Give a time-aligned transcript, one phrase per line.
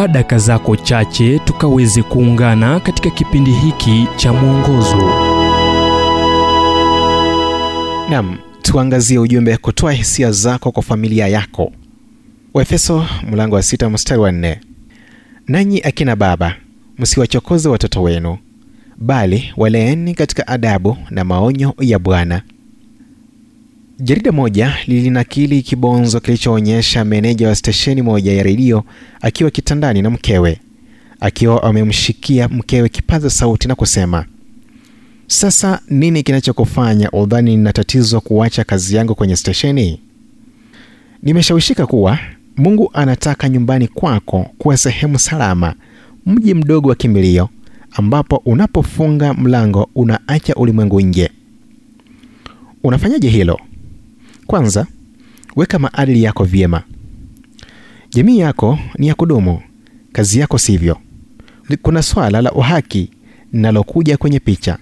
[0.00, 4.96] chukua daka zako chache tukaweze kuungana katika kipindi hiki cha mwongozo.
[8.10, 11.72] Nam, tuangazie ujumbe kutoa hisia zako kwa familia yako.
[12.54, 14.60] Waefeso mlango wa sita mstari wa nne.
[15.48, 16.56] Nanyi akina baba,
[16.98, 18.38] msiwachokoze watoto wenu,
[18.96, 22.42] bali waleeni katika adabu na maonyo ya Bwana.
[24.02, 28.84] Jarida moja lilinakili kibonzo kilichoonyesha meneja wa stesheni moja ya redio
[29.20, 30.60] akiwa kitandani na mkewe,
[31.20, 34.26] akiwa amemshikia mkewe kipaza sauti na kusema,
[35.26, 40.00] sasa nini kinachokufanya udhani nina tatizo kuacha kazi yangu kwenye stesheni?
[41.22, 42.18] Nimeshawishika kuwa
[42.56, 45.74] Mungu anataka nyumbani kwako kuwa sehemu salama,
[46.26, 47.48] mji mdogo wa kimbilio
[47.92, 51.30] ambapo unapofunga mlango unaacha ulimwengu nje.
[52.84, 53.60] Unafanyaje hilo?
[54.50, 54.86] Kwanza,
[55.56, 56.82] weka maadili yako vyema.
[58.10, 59.60] Jamii yako ni ya kudumu,
[60.12, 60.96] kazi yako sivyo.
[61.82, 63.10] Kuna swala la uhaki
[63.52, 64.78] linalokuja kwenye picha.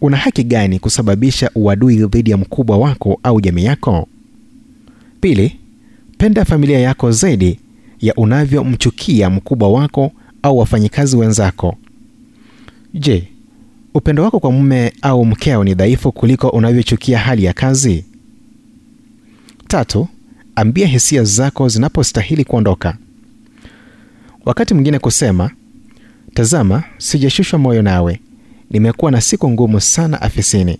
[0.00, 4.08] Una haki gani kusababisha uadui dhidi ya mkubwa wako au jamii yako?
[5.20, 5.56] Pili,
[6.18, 7.60] penda familia yako zaidi
[8.00, 11.76] ya unavyomchukia mkubwa wako au wafanyikazi wenzako.
[12.94, 13.28] Je,
[13.94, 18.04] upendo wako kwa mume au mkeo ni dhaifu kuliko unavyochukia hali ya kazi?
[19.70, 20.08] Tatu,
[20.54, 22.96] ambia hisia zako zinapostahili kuondoka.
[24.44, 25.50] Wakati mwingine kusema,
[26.34, 28.20] tazama, sijashushwa moyo nawe,
[28.70, 30.78] nimekuwa na siku ngumu sana afisini,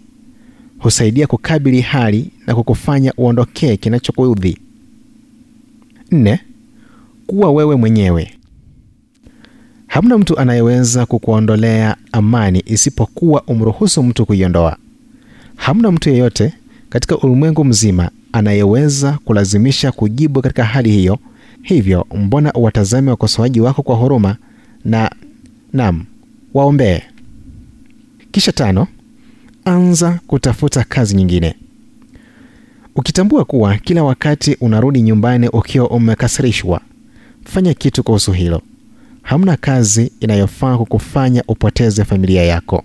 [0.78, 4.58] husaidia kukabili hali na kukufanya uondokee kinachokuudhi.
[6.10, 6.40] Nne,
[7.26, 8.30] kuwa wewe mwenyewe.
[9.86, 14.76] Hamna mtu anayeweza kukuondolea amani isipokuwa umruhusu mtu kuiondoa.
[15.56, 16.52] Hamna mtu yeyote
[16.88, 21.18] katika ulimwengu mzima anayeweza kulazimisha kujibu katika hali hiyo.
[21.62, 24.36] Hivyo mbona uwatazame wakosoaji wako kwa huruma
[24.84, 25.10] na
[25.72, 26.04] nam
[26.54, 27.02] waombee.
[28.30, 28.86] Kisha tano,
[29.64, 31.54] anza kutafuta kazi nyingine.
[32.96, 36.80] Ukitambua kuwa kila wakati unarudi nyumbani ukiwa umekasirishwa,
[37.44, 38.62] fanya kitu kuhusu hilo.
[39.22, 42.84] Hamna kazi inayofaa kukufanya upoteze familia yako.